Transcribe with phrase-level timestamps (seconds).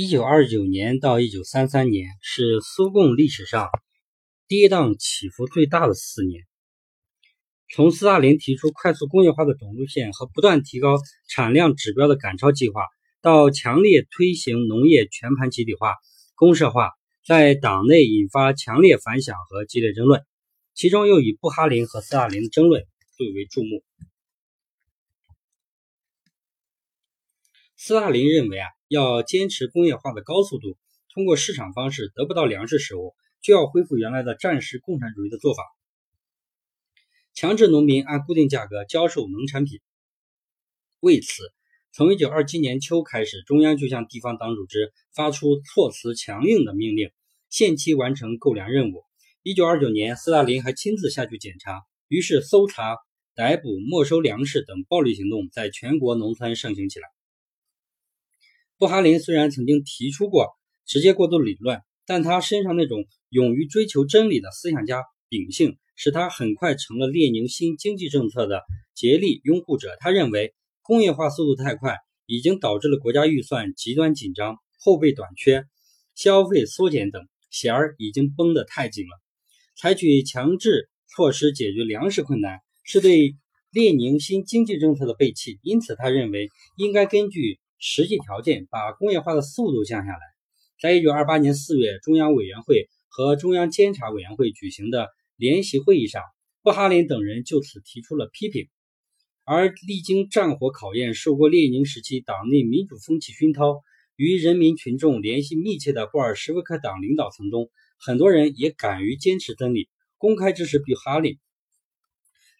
[0.00, 3.68] 一九二九年到一九三三年是苏共历史上
[4.46, 6.44] 跌宕起伏最大的四年。
[7.74, 10.98] 从斯大林提出快速工业化的总路线和不断提高
[11.28, 12.82] 产量指标的赶超计划，
[13.22, 15.96] 到强烈推行农业全盘集体化、
[16.36, 16.92] 公社化，
[17.26, 20.22] 在党内引发强烈反响和激烈争论。
[20.74, 22.84] 其中又以布哈林和斯大林的争论
[23.16, 23.82] 最为注目。
[27.78, 28.68] 斯大林认为啊。
[28.90, 30.78] 要坚持工业化的高速度，
[31.12, 35.62] 通过市场方式得不到粮食食物，就要恢复原来的战时共产主义的做法，
[37.34, 39.80] 强制农民按固定价格交售农产品。
[41.00, 41.52] 为此，
[41.92, 47.10] 从1927年秋开始，中央就向地方党组织发出措辞强硬的命令，
[47.50, 49.04] 限期完成购粮任务。
[49.42, 52.96] 1929年，斯大林还亲自下去检查，于是搜查、
[53.34, 57.06] 逮捕、没收粮食等暴力行动在全国农村盛行起来。
[58.78, 60.52] 布哈林虽然曾经提出过
[60.86, 68.62] 直接过渡理论，但他身上那种勇于追求真理的思想家秉性，使他很快成了列宁新经济政策的
[68.94, 69.96] 竭力拥护者。
[69.98, 75.64] 他认为工业化速度太快，已经导致了国家预算极端紧张、后备短缺、
[76.14, 79.10] 消费缩减等弦儿已经绷得太紧了。
[79.76, 83.34] 采取强制措施解决粮食困难，是对
[83.72, 85.58] 列宁新经济政策的背弃。
[85.62, 87.58] 因此，他认为应该根据。
[87.78, 90.20] 实际条件把工业化的速度降下来。
[90.80, 96.22] 在一九二八年四月，中央委员会和中央监察委员会举行的联席会议上，
[96.62, 98.68] 布哈林等人就此提出了批评。
[99.44, 103.82] 而历经战火考验、受过列宁时期党内民主风气熏陶、
[104.14, 111.38] 与人民群众联系密切的布尔什维克党领导层中，很多人也敢于坚持真理，公开支持布哈林。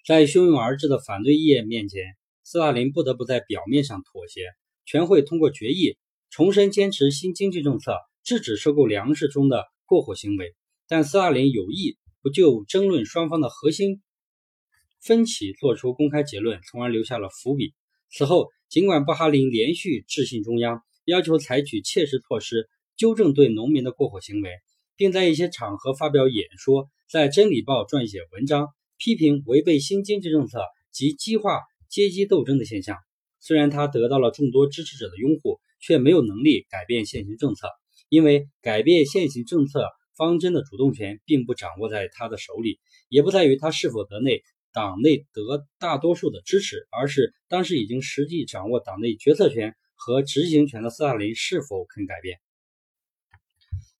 [0.07, 4.41] 在汹涌而至的反对意见面前，斯大林不得不在表面上妥协。
[4.91, 5.99] 全会通过决议，
[6.31, 7.93] 重申坚持新经济政策，
[8.25, 10.55] 制止收购粮食中的过火行为。
[10.87, 14.01] 但斯大林有意不就争论双方的核心
[15.03, 17.75] 分歧作出公开结论，从而留下了伏笔。
[18.11, 24.49] 此后，尽管布哈林连续致信中央，要求采取切实措施纠正对农民的过火行为，
[24.97, 31.61] 并在一些场合发表演说，在《真理报》撰写文章，批评违背新经济政策及激化
[31.91, 32.97] 阶级斗争的现象。
[33.41, 37.69] 虽然他得到了众多支持者的拥护，却没有能力改变现行政策，
[38.09, 52.39] 因为改变现行政策方针的主动权并不掌握在他的手里，也不在于他是否得内党内得大多数的支持，而是当时已经实际掌握党内决策权和执行权的斯大林是否肯改变。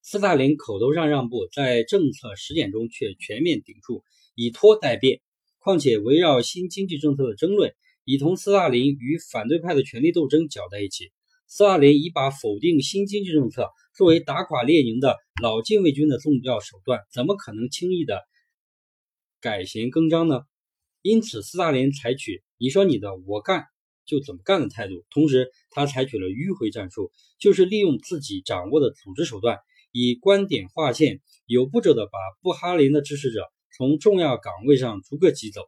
[0.01, 4.03] 斯大林口头上让步，在政策实践中却全面顶住，
[4.35, 5.21] 以拖代变。
[5.59, 7.75] 况且围绕新经济政策的争论。
[8.09, 11.11] 已同斯大林与反对派的权力斗争搅在一起。
[11.45, 18.23] 斯大林已把否定新经济政策作为打垮列宁的老禁卫军的重要手段，怎么可能轻易的
[19.39, 20.41] 改弦更张呢？
[21.03, 23.65] 因此，斯大林采取“你说你的，我干
[24.07, 25.05] 就怎么干”的态度。
[25.11, 29.59] 同时，他采取了迂回战术，就是利用自己掌握的组织手段，
[29.91, 33.43] 以观点划线，有步骤的把布哈林的支持者
[33.77, 35.61] 从重要岗位上逐个挤走。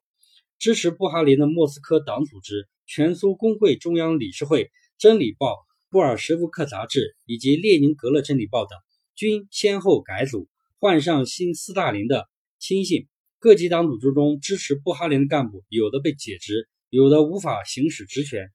[0.61, 5.57] 支持布哈林的莫斯科党组织、全苏工会中央理事会、真理报、
[5.89, 8.77] 布尔什维克杂志以及列宁格勒真理报等，
[9.15, 10.47] 均先后改组，
[10.79, 12.29] 换上新斯大林的
[12.59, 13.07] 亲信。
[13.39, 18.51] 各级党组织中支持布哈林的干部，有的被解职，有的无法行使职权。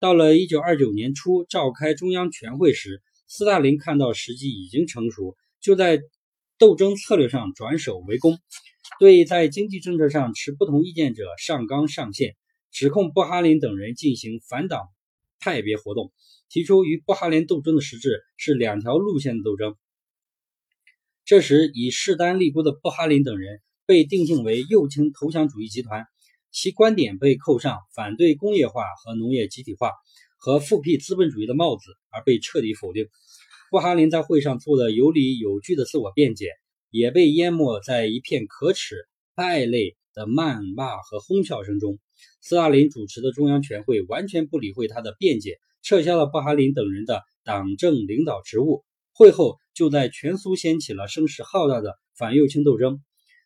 [0.00, 6.00] 到了一九二九年初召开中央全会时，斯大林看到时机已经成熟，就在
[6.56, 8.38] 斗争策略上转守为攻。
[8.98, 12.36] 对在经济政策上持不同意见者上纲上线，
[12.70, 14.88] 指控布哈林等人进行反党
[15.40, 16.12] 派别活动，
[16.48, 19.76] 提出与布哈林斗争的实质是两条路线的斗争。
[21.24, 26.06] 这时，以势单力孤的布哈林等人被定性为右倾投降主义集团，
[26.50, 29.92] 其观点被扣上反对工业化和农业集体化
[30.36, 33.08] 和复辟资本主义的帽子，而被彻底否定。
[33.70, 36.48] 布哈林在会上做了有理有据的自我辩解。
[36.92, 41.98] 也被淹没在一片可耻败类的谩骂和哄笑声中。
[42.40, 48.84] 斯大林主持的中央全会完全不理会他的辩解，撤销了布哈林等人的党政领导职务。
[49.14, 53.00] 会后，就在全苏掀起了声势浩大的反右倾斗争。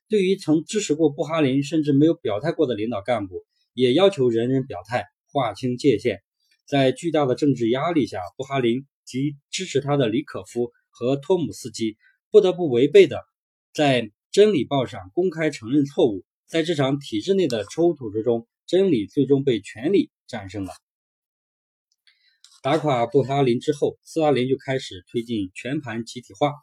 [0.09, 6.21] 对于曾支持过布哈林甚至没有表态过的领导干部，也要求人人表态，划清界限。
[6.67, 11.97] 在巨大的政治压力下，布哈林及支持他的李可夫和托姆斯基
[12.31, 13.21] 不得不违背的。
[13.77, 14.01] 在
[14.33, 20.73] 《真理报》上公开承认错误，在这场体制内的冲突之中，真理最终被权力战胜了。
[22.63, 26.55] 打垮布哈林之后，斯大林就开始推进全盘集体化。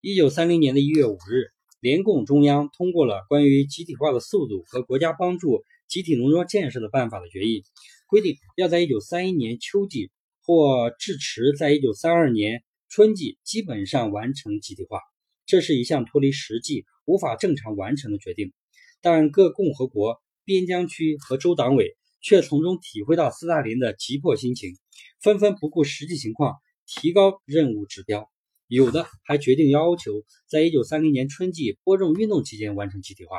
[0.00, 7.64] 一九三零年的一月五日，联共中央通过了关于集体化的速度和国家帮助集体农庄建设的办法的决议，
[8.06, 10.10] 规定要在一九三一年秋季
[10.40, 14.98] 或至迟在一九三二年春季基本上完成集体化。
[15.46, 18.52] 这是一项脱离实际、无法正常完成的决定，
[19.00, 21.96] 但各共和国边疆区和州党委。
[22.24, 24.78] 却从中体会到斯大林的急迫心情，
[25.20, 26.54] 纷纷不顾实际情况
[26.86, 28.30] 提高任务指标，
[28.68, 33.38] 有的还决定要求在一九三零年春季播种运动期间完成集体化。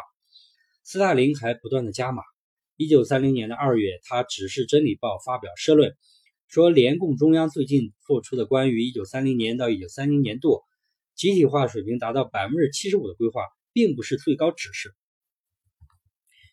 [0.83, 2.23] 斯大林还不断的加码。
[2.75, 5.95] 一九三零年的二月，他指示《真理报》发表社论，
[6.49, 10.61] 说联共中央最近做出的关于一九三零年到一九三零年度
[11.15, 14.93] 集体化水平达到百分之七十五的规划，并不是最高指示。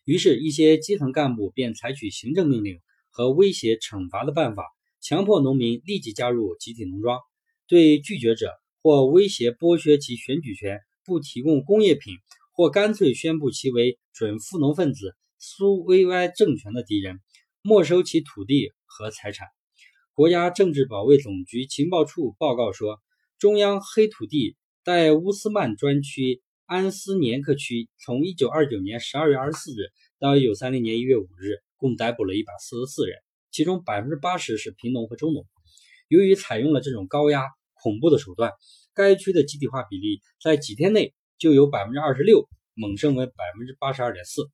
[0.03, 2.79] 于是，一些基层干部便采取行政命令
[3.09, 4.63] 和威胁惩罚的办法，
[4.99, 7.19] 强迫农民立即加入集体农庄。
[7.67, 12.15] 对拒绝者，或威胁剥削其选举权，不提供工业品，
[12.53, 17.19] 或干脆宣布其为准富农分子、苏维埃政权的敌人，
[17.61, 19.47] 没收其土地和财产。
[20.13, 22.99] 国家政治保卫总局情报处报告说，
[23.41, 24.55] 中央黑土地
[24.85, 26.43] 在乌斯曼专区。
[26.67, 29.89] 安斯年克区从一九二九年十二月二十四日
[30.19, 33.17] 到一九三零年一月五日，共逮捕了一百四十四人，
[33.49, 35.47] 其中百分之八十是贫农和中农。
[36.07, 38.51] 由于采用了这种高压、恐怖的手段，
[38.93, 44.51] 该区的集体化比例在几天内就由百分之二十六猛升为百分之八十二点四。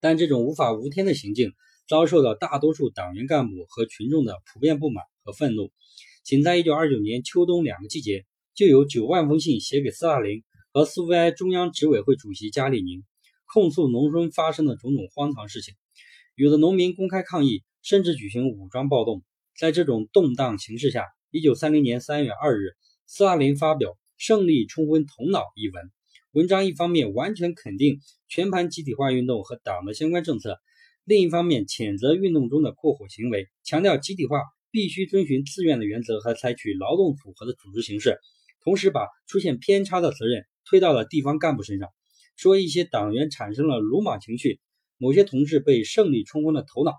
[0.00, 1.52] 但这种无法无天的行径
[1.86, 5.70] 遭受到大多数党员干部和群众的普遍不满和愤怒。
[6.24, 8.24] 仅在一九二九年秋冬两个季节。
[8.54, 13.02] 就有九万封信写给斯大林和苏维埃中央执委会主席加里宁，
[13.52, 15.74] 控诉农村发生的种种荒唐事情。
[16.36, 19.24] 有的农民公开抗议，甚至举行武装暴动。
[19.58, 25.90] 在这种动荡形势下，一九三零年三月二日，斯大林发表《胜利冲昏头脑》一文。
[26.30, 27.98] 文章一方面完全肯定
[28.28, 30.60] 全盘集体化运动和党的相关政策，
[31.02, 34.38] 另一方面谴责运动中的过火行为，强调集体化
[34.74, 38.18] 必须遵循自愿的原则和采取劳动组合的组织形式。
[38.64, 41.90] 同时，把出现偏差的责任推到了地方干部身上，
[42.34, 44.58] 说一些党员产生了鲁莽情绪，
[44.98, 46.90] 某些同志被胜利冲昏了头脑。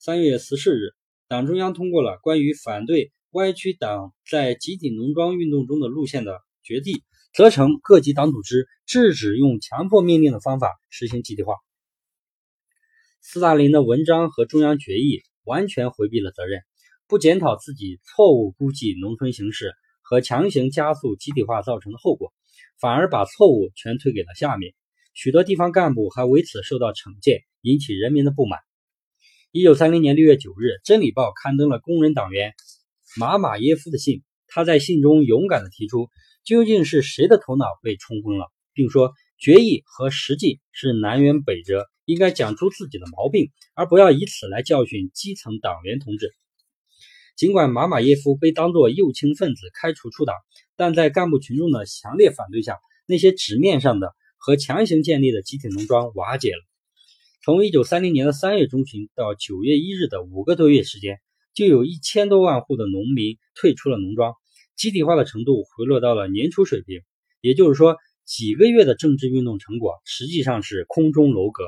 [0.00, 0.90] 三月十四日，
[1.28, 11.54] 党中央通过了关于反对歪曲党在集体农庄运动中的路线的决议，责成各级党组织制止用强迫命令的方法实行集体化。
[13.20, 16.62] 斯大林的文章和中央决议完全回避了责任，
[17.08, 19.72] 不检讨自己错误估计农村形势。
[20.10, 22.32] 和强行加速集体化造成的后果，
[22.80, 24.72] 反而把错误全推给了下面。
[25.12, 28.58] 许多地方干部还为此受到惩戒，引起人民的不满。
[29.52, 32.54] 一九三零年六月九日，《真理报》刊登了工人党员
[33.18, 34.22] 马马耶夫的信。
[34.46, 36.08] 他在信中勇敢地提出，
[36.42, 46.34] 究竟是谁的头脑被冲昏了，并说决议和实际是南辕北辙，应该讲出自己的毛病，而不要以此来教训基层党员同志。
[47.38, 50.34] 尽管马马耶夫被当作右倾分子开除出党，
[50.74, 56.58] 但在干部群众的强烈反对下，那些纸面上的和强行建立的集体农庄瓦解了。
[57.44, 61.20] 从1930年的3月中旬到9月1日的五个多月时间，
[61.54, 64.34] 就有一千多万户的农民退出了农庄，
[64.76, 67.02] 集体化的程度回落到了年初水平。
[67.40, 71.62] 也就是说，几个月的政治运动成果实际上是空中楼阁。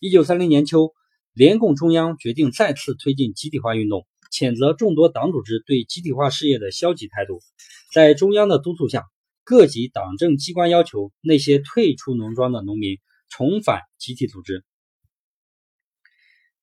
[0.00, 0.94] 1930年秋，
[1.34, 4.06] 联共中央决定再次推进集体化运动。
[4.34, 7.38] 谴责众多党组织对集体化事业的消极态度，
[7.92, 9.04] 在中央的督促下，
[9.44, 12.98] 各级党政机关要求那些退出农庄的农民
[13.28, 14.64] 重返集体组织。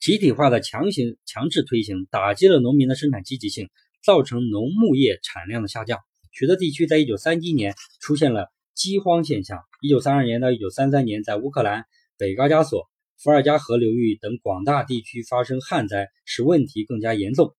[0.02, 3.70] 集体化的强行强制推行，打击了农民的生产积极性，
[4.04, 6.00] 造成农牧业产量的下降。
[6.34, 9.60] 许多地区在1931年出现了饥荒现象。
[9.82, 11.86] 1932年到1933年，在乌克兰
[12.18, 17.56] 北高加索、伏尔加河流域等广大地区发生旱灾，使问题更加严重。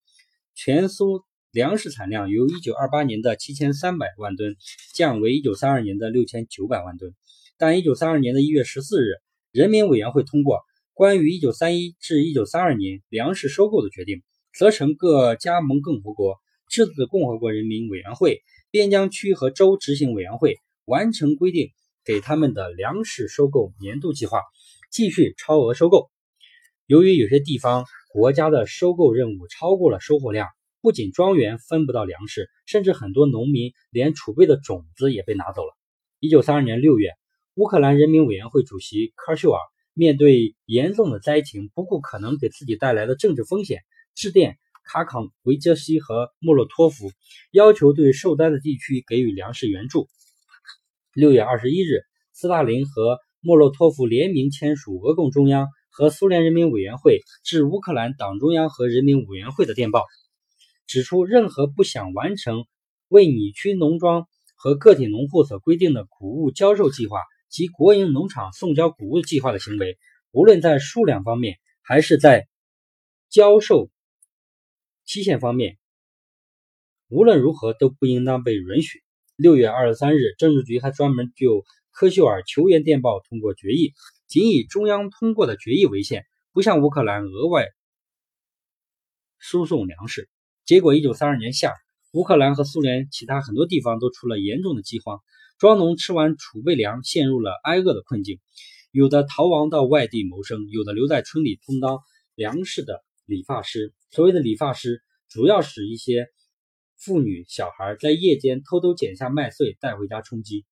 [0.55, 4.57] 全苏粮食产量由1928年的7300万吨
[4.95, 7.15] 降为1932年的6900万吨，
[7.59, 10.61] 但1932年的1月14日，人民委员会通过
[10.95, 14.23] 关于1931至1932年粮食收购的决定，
[14.57, 16.37] 责成各加盟共和国
[16.69, 21.71] 制度共和国人民委员会、边疆区和州执行委员会完成规定
[22.05, 24.41] 给他们的粮食收购年度计划，
[24.91, 26.11] 继续超额收购。
[26.87, 30.49] 由于有些地方，国家的收购任务超过了收获量，
[30.83, 35.73] 不仅庄园分不到粮食，甚至很多农民连储备的种子也被拿走了。
[36.21, 37.13] 一九三二年六月，
[37.55, 39.59] 乌克兰人民委员会主席科秀尔
[39.95, 43.81] 面对严重的灾情，不顾可能给自己带来的政治风险，
[44.15, 47.11] 致电卡康维杰西和莫洛托夫，
[47.51, 50.07] 要求对受灾的地区给予粮食援助。
[51.15, 52.03] 六月二十一日，
[52.33, 60.07] 斯大林和莫洛托夫联名签署俄共中央和苏联人民委员会致乌克兰党中央和人民委员会的电报，
[60.87, 62.65] 指出任何不想完成
[63.09, 67.19] 为你区农庄和个体农户所规定的谷物交售计划
[67.51, 69.99] 及国营农场送交谷物计划的行为，
[70.31, 72.49] 无论在数量方面还是在
[73.29, 73.91] 交售
[75.05, 75.77] 期限方面，
[77.09, 79.03] 无论如何都不应当被允许。
[79.37, 83.93] 六月二十三日，政治局还专门就科修尔求援电报通过决议，
[84.33, 86.25] 仅以中央通过的决议为限，
[86.55, 87.67] 不向乌克兰额外
[89.39, 90.31] 输送粮食。
[90.65, 91.75] 结果，一九三二年夏，
[92.13, 95.21] 乌克兰和苏联其他很多地方都出了严重的饥荒，
[95.59, 98.41] 庄农吃完储备粮，陷入了挨饿的困境。
[98.91, 102.01] 有的逃亡到外地谋生，有的留在村里充当
[102.35, 103.93] 粮食的理发师。
[104.13, 106.29] 所谓的理发师，主要是一些
[106.97, 110.65] 妇女、小孩在夜间偷偷剪下麦穗带回家充饥。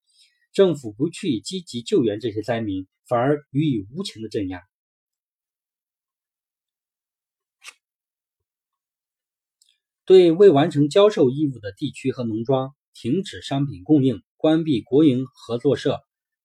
[0.53, 4.63] 政府不去积极救援这些灾民，反而予以无情的镇压。
[10.05, 16.01] 对未完成交售义务的地区和农庄，停止商品供应，关闭国营合作社、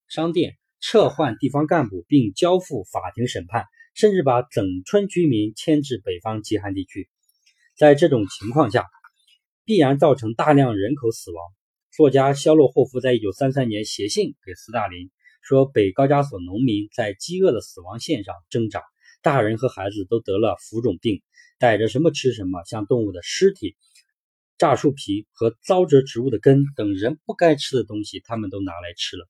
[0.08, 7.10] 商店，撤换地方干部，并交付法庭审判，甚至把整村居民迁至北方极寒地区。
[7.76, 8.86] 在这种情况下，
[9.64, 11.44] 必然造成大量人口死亡。
[11.96, 15.12] 作家肖洛霍夫在一九三三年写信给斯大林，
[15.42, 18.84] 说北高加索农民在饥饿的死亡线上挣扎，
[19.22, 21.22] 大人和孩子都得了浮肿病，
[21.58, 23.78] 逮着什么吃什么，像动物的尸体、
[24.58, 29.26] 炸树皮和糟折植物的根等人不该吃的东西，他们都拿来吃了。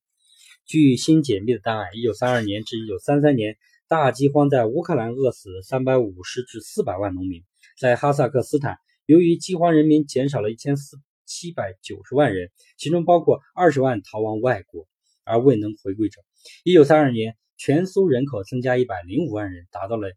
[0.66, 3.58] 据新解密的档案，一九三二年至一九三三年，
[3.88, 7.44] 大饥荒在乌克兰饿死了三百五十至四百万农民，
[7.80, 10.98] 在哈萨克斯坦，由于饥荒，人民减少了一千四。
[11.26, 14.88] 七百九十万人，其中包括二十万逃亡外国
[15.24, 16.22] 而未能回归者。
[16.64, 20.10] 一九三二年，全苏人口增加一百零五万人，达到了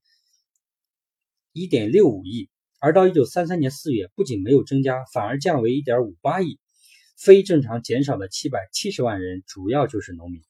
[1.53, 2.49] 一点六五亿。
[2.81, 6.61] 而到一九三三年四月，不仅没有增加，反而降为一点五八亿，
[7.17, 10.43] 非正常减少的七百七十万人，主要就是农民。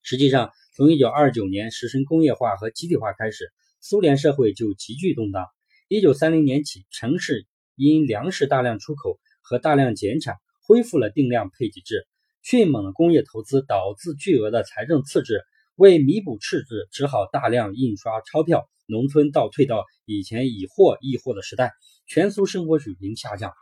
[0.00, 5.44] 实际上，从一九二九年实行工业化和集体化开始，苏联社会就急剧动荡。
[5.88, 9.20] 一九三零年起，城市因粮食大量出口。
[9.48, 10.36] 和大量减产，
[10.66, 12.06] 恢复了定量配给制。
[12.42, 15.40] 迅猛的工业投资导致巨额的财政赤字，
[15.74, 18.68] 为弥补赤字，只好大量印刷钞票。
[18.86, 21.72] 农村倒退到以前以货易货的时代，
[22.06, 23.52] 全苏生活水平下降，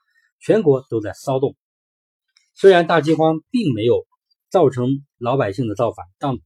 [0.41, 1.57] 全国都在骚动。
[2.55, 4.07] 虽然大饥荒并没有
[4.51, 6.37] 造成老百姓的造反，但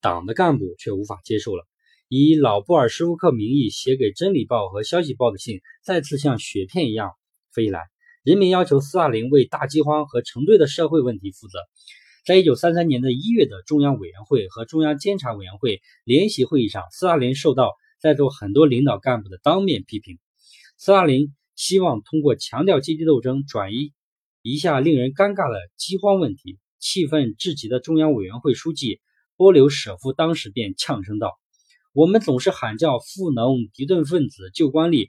[0.00, 1.66] 党的干部却无法接受了。
[2.08, 7.12] 以老布尔什维克名义写给《真理报》和《消息报》的信，再次像雪片一样
[7.52, 7.93] 飞来。
[8.24, 11.58] 人民要求斯大林为大饥荒和成对的社会问题负责。
[12.24, 20.18] 在一九三三年的一月的中央委员会和中央监察委员会联席会议上，斯大林受到在座很多领导干部的当面批评。
[20.78, 23.92] 斯大林希望通过强调阶级斗争，转移
[24.40, 26.58] 一下令人尴尬的饥荒问题。
[26.78, 29.00] 气愤至极的中央委员会书记
[29.36, 31.32] 波留舍夫当时便呛声道
[31.92, 35.08] ：“我们总是喊叫富农、敌对分子、旧官吏、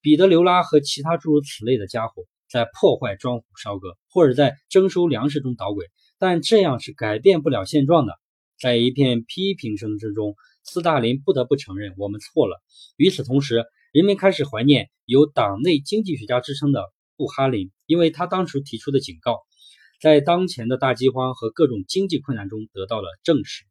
[0.00, 8.12] 彼得留拉和其他诸如此类的家伙。”在破坏庄户烧割，或者在征收粮食中捣鬼，但这样是改变不了现状的。
[8.60, 12.62] 在一片批评声之中，斯大林不得不承认我们错了。
[12.96, 16.84] 与此同时，人们开始怀念有党内经济学家之称的
[17.16, 19.40] 布哈林，因为他当初提出的警告，
[20.00, 23.64] 在当前的大饥荒和各种经济困难中得到了证实。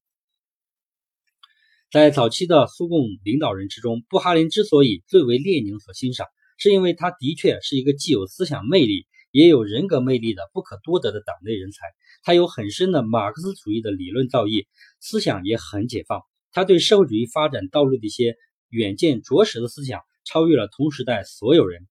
[1.89, 6.27] 在早期的苏共领导人之中，布哈林之所以最为列宁所欣赏。
[6.57, 11.87] 是因为他的确是一个既有思想魅力，也有人格魅力的不可多得的党内人才。
[12.23, 14.67] 他有很深的马克思主义的理论造诣，
[14.99, 16.21] 思想也很解放。
[16.51, 18.35] 他对社会主义发展道路的一些
[18.69, 21.87] 远见卓识的思想，超越了同时代所有人。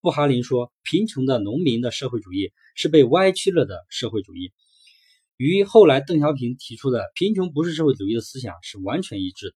[0.00, 4.52] 布哈林说：“贫穷的农民的社会主义是被歪曲了的社会主义，
[5.36, 9.54] 与后来邓小平提出的‘贫穷不是社会主义’的思想是完全一致的。”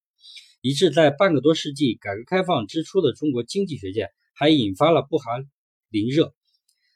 [0.60, 4.08] 以致在半个多世纪改革开放之初的中国经济学界。
[4.34, 5.32] 还引发了布哈
[5.88, 6.34] 林热，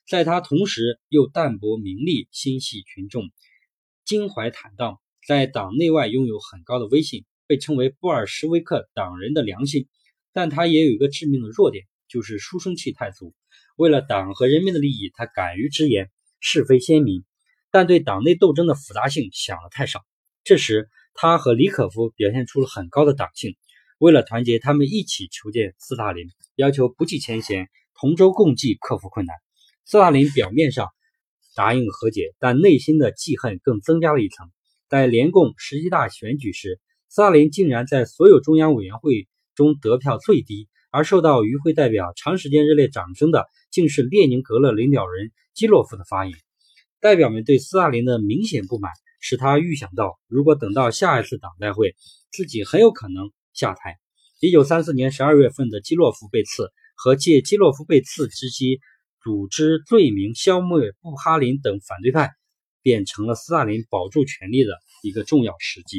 [0.08, 3.30] 在他同时又淡泊名利，心系群众，
[4.04, 9.88] 襟怀坦荡，在党内外拥有很高的威信，被称为布尔什维克党人的良心。
[10.32, 13.34] 但他也有一个致命的弱点，就是书生气太足。
[13.76, 17.24] 为了党和人民的利益，他敢于直言，是非鲜明，
[17.70, 20.04] 但对党内斗争的复杂性想的太少。
[20.44, 23.56] 这时，他和李可夫表现出了很高的党性。
[23.98, 27.68] 为了团结他们一起求见斯大林，要求不计前嫌，
[28.00, 29.34] 同舟共济，克服困难。
[29.84, 30.88] 斯大林表面上
[31.56, 34.48] 答应和解，但内心的记恨更增加了一层。
[34.88, 36.78] 在联共十一大选举时，
[37.08, 39.26] 斯大林竟然在所有中央委员会
[39.56, 46.38] 中得票最低，而受到与会代表长时间热烈掌声的，竟是列宁格勒领导人基洛夫的发言。
[47.00, 51.96] 代表们对斯大林的明显不满，使他预想到，如果等到下一次党代会，
[52.30, 53.98] 自己很有可能下台。
[54.40, 58.78] 一九三四年十二月份的基洛夫被刺，和借基洛夫被刺之机
[59.24, 62.30] 组织罪名消灭布哈林等反对派。
[62.80, 64.70] 变成了斯大林保住权力的
[65.02, 65.96] 一个重要时机。